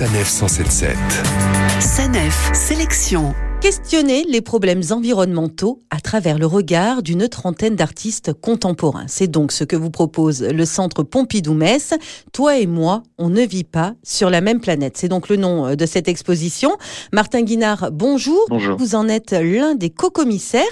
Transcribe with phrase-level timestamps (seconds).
[0.00, 0.96] Sanef 177.
[1.78, 3.34] Sanef Sélection.
[3.60, 9.04] Questionner les problèmes environnementaux à travers le regard d'une trentaine d'artistes contemporains.
[9.06, 11.92] C'est donc ce que vous propose le centre Pompidou-Metz.
[12.32, 14.96] Toi et moi, on ne vit pas sur la même planète.
[14.96, 16.78] C'est donc le nom euh, de cette exposition.
[17.12, 18.46] Martin Guinard, bonjour.
[18.48, 18.78] Bonjour.
[18.78, 20.62] Vous en êtes l'un des co-commissaires.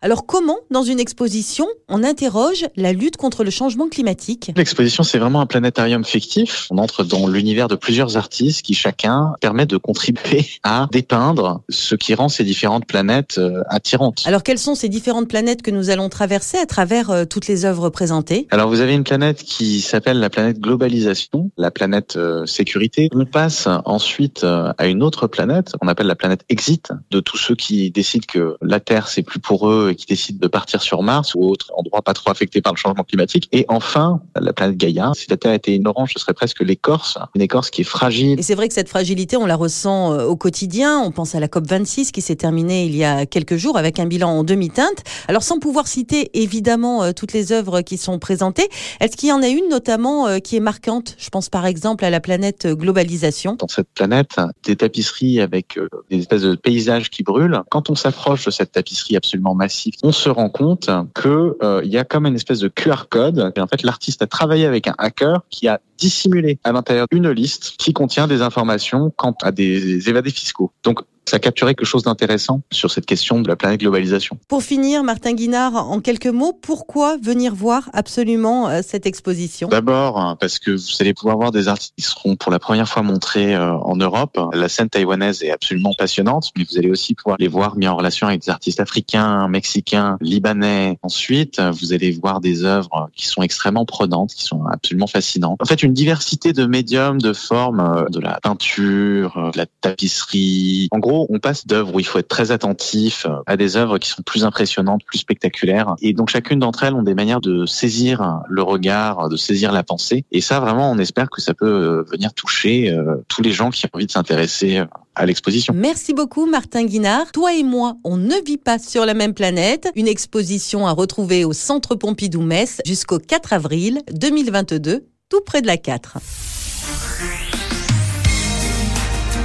[0.00, 4.52] Alors comment, dans une exposition, on interroge la lutte contre le changement climatique?
[4.56, 6.66] L'exposition, c'est vraiment un planétarium fictif.
[6.70, 11.94] On entre dans l'univers de plusieurs artistes qui chacun permet de contribuer à dépeindre ce
[11.94, 14.22] qui rend ces différentes planètes euh, attirantes.
[14.24, 17.64] Alors quelles sont ces différentes planètes que nous allons traverser à travers euh, toutes les
[17.64, 18.46] œuvres présentées?
[18.52, 23.08] Alors vous avez une planète qui s'appelle la planète globalisation, la planète euh, sécurité.
[23.12, 27.56] On passe ensuite à une autre planète qu'on appelle la planète exit, de tous ceux
[27.56, 31.02] qui décident que la Terre c'est plus pour eux et qui décident de partir sur
[31.02, 33.48] Mars ou autre endroit pas trop affecté par le changement climatique.
[33.50, 35.10] Et enfin la planète Gaïa.
[35.16, 38.38] Si la Terre était une orange, ce serait presque l'écorce, une écorce qui est fragile.
[38.38, 41.00] Et c'est vrai que cette fragilité, on la ressent au quotidien.
[41.00, 44.06] On pense à la COP26 qui s'est terminée il y a quelques jours avec un
[44.06, 45.02] bilan en demi-teinte.
[45.28, 48.68] Alors sans pouvoir citer évidemment euh, toutes les œuvres qui sont présentées,
[49.00, 51.14] est-ce qu'il y en a une notamment euh, qui est marquante?
[51.18, 53.56] Je pense par exemple à la planète globalisation.
[53.58, 57.62] dans cette planète des tapisseries avec euh, des espèces de paysages qui brûlent.
[57.70, 61.90] Quand on s'approche de cette tapisserie absolument massive, on se rend compte que euh, il
[61.90, 63.52] y a comme une espèce de QR code.
[63.56, 67.30] Et en fait, l'artiste a travaillé avec un hacker qui a dissimulé à l'intérieur une
[67.30, 70.72] liste qui contient des informations quant à des évadés fiscaux.
[70.84, 74.38] Donc ça a capturé quelque chose d'intéressant sur cette question de la planète globalisation.
[74.48, 79.68] Pour finir, Martin Guinard, en quelques mots, pourquoi venir voir absolument euh, cette exposition?
[79.68, 82.88] D'abord, hein, parce que vous allez pouvoir voir des artistes qui seront pour la première
[82.88, 84.40] fois montrés euh, en Europe.
[84.52, 87.96] La scène taïwanaise est absolument passionnante, mais vous allez aussi pouvoir les voir mis en
[87.96, 90.98] relation avec des artistes africains, mexicains, libanais.
[91.02, 95.58] Ensuite, vous allez voir des œuvres qui sont extrêmement prenantes, qui sont absolument fascinantes.
[95.60, 100.88] En fait, une diversité de médiums, de formes, euh, de la peinture, de la tapisserie.
[100.90, 103.98] En gros, on passe d'œuvres où il faut être très attentif euh, à des œuvres
[103.98, 105.94] qui sont plus impressionnantes, plus spectaculaires.
[106.00, 109.82] Et donc, chacune d'entre elles ont des manières de saisir le regard, de saisir la
[109.82, 110.24] pensée.
[110.32, 113.70] Et ça, vraiment, on espère que ça peut euh, venir toucher euh, tous les gens
[113.70, 114.82] qui ont envie de s'intéresser
[115.14, 115.74] à l'exposition.
[115.76, 117.32] Merci beaucoup Martin Guinard.
[117.32, 119.90] Toi et moi, on ne vit pas sur la même planète.
[119.96, 125.76] Une exposition à retrouver au Centre Pompidou-Metz jusqu'au 4 avril 2022, tout près de la
[125.76, 126.18] 4.